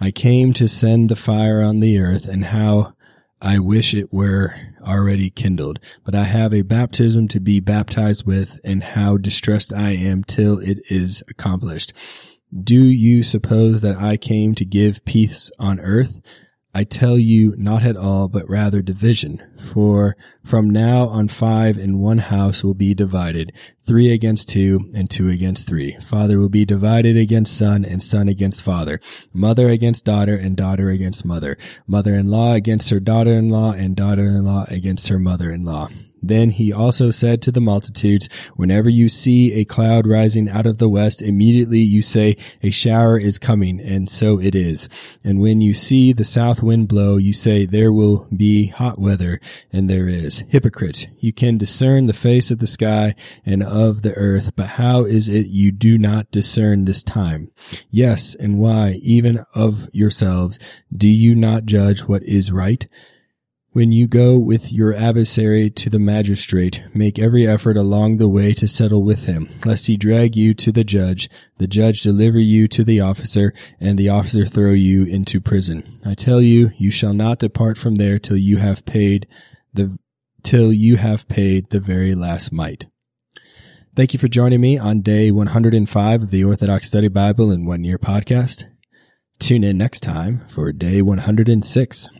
I 0.00 0.10
came 0.10 0.54
to 0.54 0.66
send 0.66 1.08
the 1.08 1.16
fire 1.16 1.60
on 1.60 1.80
the 1.80 1.98
earth, 1.98 2.26
and 2.26 2.46
how 2.46 2.94
I 3.42 3.58
wish 3.58 3.94
it 3.94 4.12
were 4.12 4.54
already 4.82 5.30
kindled, 5.30 5.80
but 6.04 6.14
I 6.14 6.24
have 6.24 6.52
a 6.52 6.62
baptism 6.62 7.26
to 7.28 7.40
be 7.40 7.58
baptized 7.58 8.26
with, 8.26 8.58
and 8.64 8.82
how 8.82 9.16
distressed 9.16 9.72
I 9.72 9.90
am 9.90 10.24
till 10.24 10.58
it 10.58 10.80
is 10.90 11.22
accomplished. 11.28 11.92
Do 12.62 12.84
you 12.84 13.22
suppose 13.22 13.80
that 13.80 13.96
I 13.96 14.16
came 14.16 14.54
to 14.56 14.64
give 14.64 15.04
peace 15.04 15.50
on 15.58 15.80
earth? 15.80 16.20
I 16.72 16.84
tell 16.84 17.18
you 17.18 17.54
not 17.58 17.82
at 17.82 17.96
all, 17.96 18.28
but 18.28 18.48
rather 18.48 18.80
division. 18.80 19.42
For 19.58 20.16
from 20.44 20.70
now 20.70 21.08
on 21.08 21.26
five 21.26 21.76
in 21.76 21.98
one 21.98 22.18
house 22.18 22.62
will 22.62 22.74
be 22.74 22.94
divided, 22.94 23.52
three 23.84 24.12
against 24.12 24.48
two, 24.48 24.88
and 24.94 25.10
two 25.10 25.28
against 25.28 25.66
three. 25.66 25.96
Father 26.00 26.38
will 26.38 26.48
be 26.48 26.64
divided 26.64 27.16
against 27.16 27.56
son, 27.56 27.84
and 27.84 28.00
son 28.00 28.28
against 28.28 28.62
father, 28.62 29.00
mother 29.32 29.68
against 29.68 30.04
daughter, 30.04 30.36
and 30.36 30.56
daughter 30.56 30.90
against 30.90 31.24
mother, 31.24 31.58
mother-in-law 31.88 32.54
against 32.54 32.90
her 32.90 33.00
daughter-in-law, 33.00 33.72
and 33.72 33.96
daughter-in-law 33.96 34.66
against 34.68 35.08
her 35.08 35.18
mother-in-law. 35.18 35.88
Then 36.22 36.50
he 36.50 36.72
also 36.72 37.10
said 37.10 37.42
to 37.42 37.52
the 37.52 37.60
multitudes, 37.60 38.28
Whenever 38.54 38.88
you 38.88 39.08
see 39.08 39.54
a 39.54 39.64
cloud 39.64 40.06
rising 40.06 40.48
out 40.48 40.66
of 40.66 40.78
the 40.78 40.88
west, 40.88 41.22
immediately 41.22 41.78
you 41.78 42.02
say, 42.02 42.36
A 42.62 42.70
shower 42.70 43.18
is 43.18 43.38
coming, 43.38 43.80
and 43.80 44.10
so 44.10 44.38
it 44.40 44.54
is. 44.54 44.88
And 45.24 45.40
when 45.40 45.60
you 45.60 45.74
see 45.74 46.12
the 46.12 46.24
south 46.24 46.62
wind 46.62 46.88
blow, 46.88 47.16
you 47.16 47.32
say, 47.32 47.64
There 47.64 47.92
will 47.92 48.28
be 48.34 48.66
hot 48.66 48.98
weather, 48.98 49.40
and 49.72 49.88
there 49.88 50.08
is. 50.08 50.44
Hypocrite, 50.48 51.06
you 51.18 51.32
can 51.32 51.58
discern 51.58 52.06
the 52.06 52.12
face 52.12 52.50
of 52.50 52.58
the 52.58 52.66
sky 52.66 53.14
and 53.46 53.62
of 53.62 54.02
the 54.02 54.14
earth, 54.14 54.52
but 54.56 54.66
how 54.66 55.04
is 55.04 55.28
it 55.28 55.46
you 55.46 55.72
do 55.72 55.98
not 55.98 56.30
discern 56.30 56.84
this 56.84 57.02
time? 57.02 57.50
Yes, 57.90 58.34
and 58.34 58.58
why, 58.58 59.00
even 59.02 59.44
of 59.54 59.88
yourselves, 59.92 60.58
do 60.94 61.08
you 61.08 61.34
not 61.34 61.64
judge 61.64 62.00
what 62.00 62.22
is 62.24 62.52
right? 62.52 62.86
When 63.72 63.92
you 63.92 64.08
go 64.08 64.36
with 64.36 64.72
your 64.72 64.92
adversary 64.92 65.70
to 65.70 65.88
the 65.88 66.00
magistrate, 66.00 66.82
make 66.92 67.20
every 67.20 67.46
effort 67.46 67.76
along 67.76 68.16
the 68.16 68.28
way 68.28 68.52
to 68.54 68.66
settle 68.66 69.04
with 69.04 69.26
him, 69.26 69.48
lest 69.64 69.86
he 69.86 69.96
drag 69.96 70.34
you 70.34 70.54
to 70.54 70.72
the 70.72 70.82
judge, 70.82 71.30
the 71.58 71.68
judge 71.68 72.00
deliver 72.00 72.40
you 72.40 72.66
to 72.66 72.82
the 72.82 73.00
officer, 73.00 73.54
and 73.78 73.96
the 73.96 74.08
officer 74.08 74.44
throw 74.44 74.72
you 74.72 75.04
into 75.04 75.40
prison. 75.40 76.00
I 76.04 76.14
tell 76.14 76.40
you, 76.40 76.72
you 76.78 76.90
shall 76.90 77.14
not 77.14 77.38
depart 77.38 77.78
from 77.78 77.94
there 77.94 78.18
till 78.18 78.36
you 78.36 78.56
have 78.56 78.84
paid 78.84 79.28
the 79.72 79.96
till 80.42 80.72
you 80.72 80.96
have 80.96 81.28
paid 81.28 81.70
the 81.70 81.78
very 81.78 82.16
last 82.16 82.50
mite. 82.50 82.86
Thank 83.94 84.12
you 84.12 84.18
for 84.18 84.26
joining 84.26 84.60
me 84.60 84.78
on 84.78 85.00
day 85.00 85.30
105 85.30 86.22
of 86.22 86.30
the 86.30 86.42
Orthodox 86.42 86.88
Study 86.88 87.06
Bible 87.06 87.52
in 87.52 87.66
One 87.66 87.84
Year 87.84 87.98
podcast. 87.98 88.64
Tune 89.38 89.62
in 89.62 89.78
next 89.78 90.00
time 90.00 90.44
for 90.48 90.72
day 90.72 91.02
106. 91.02 92.10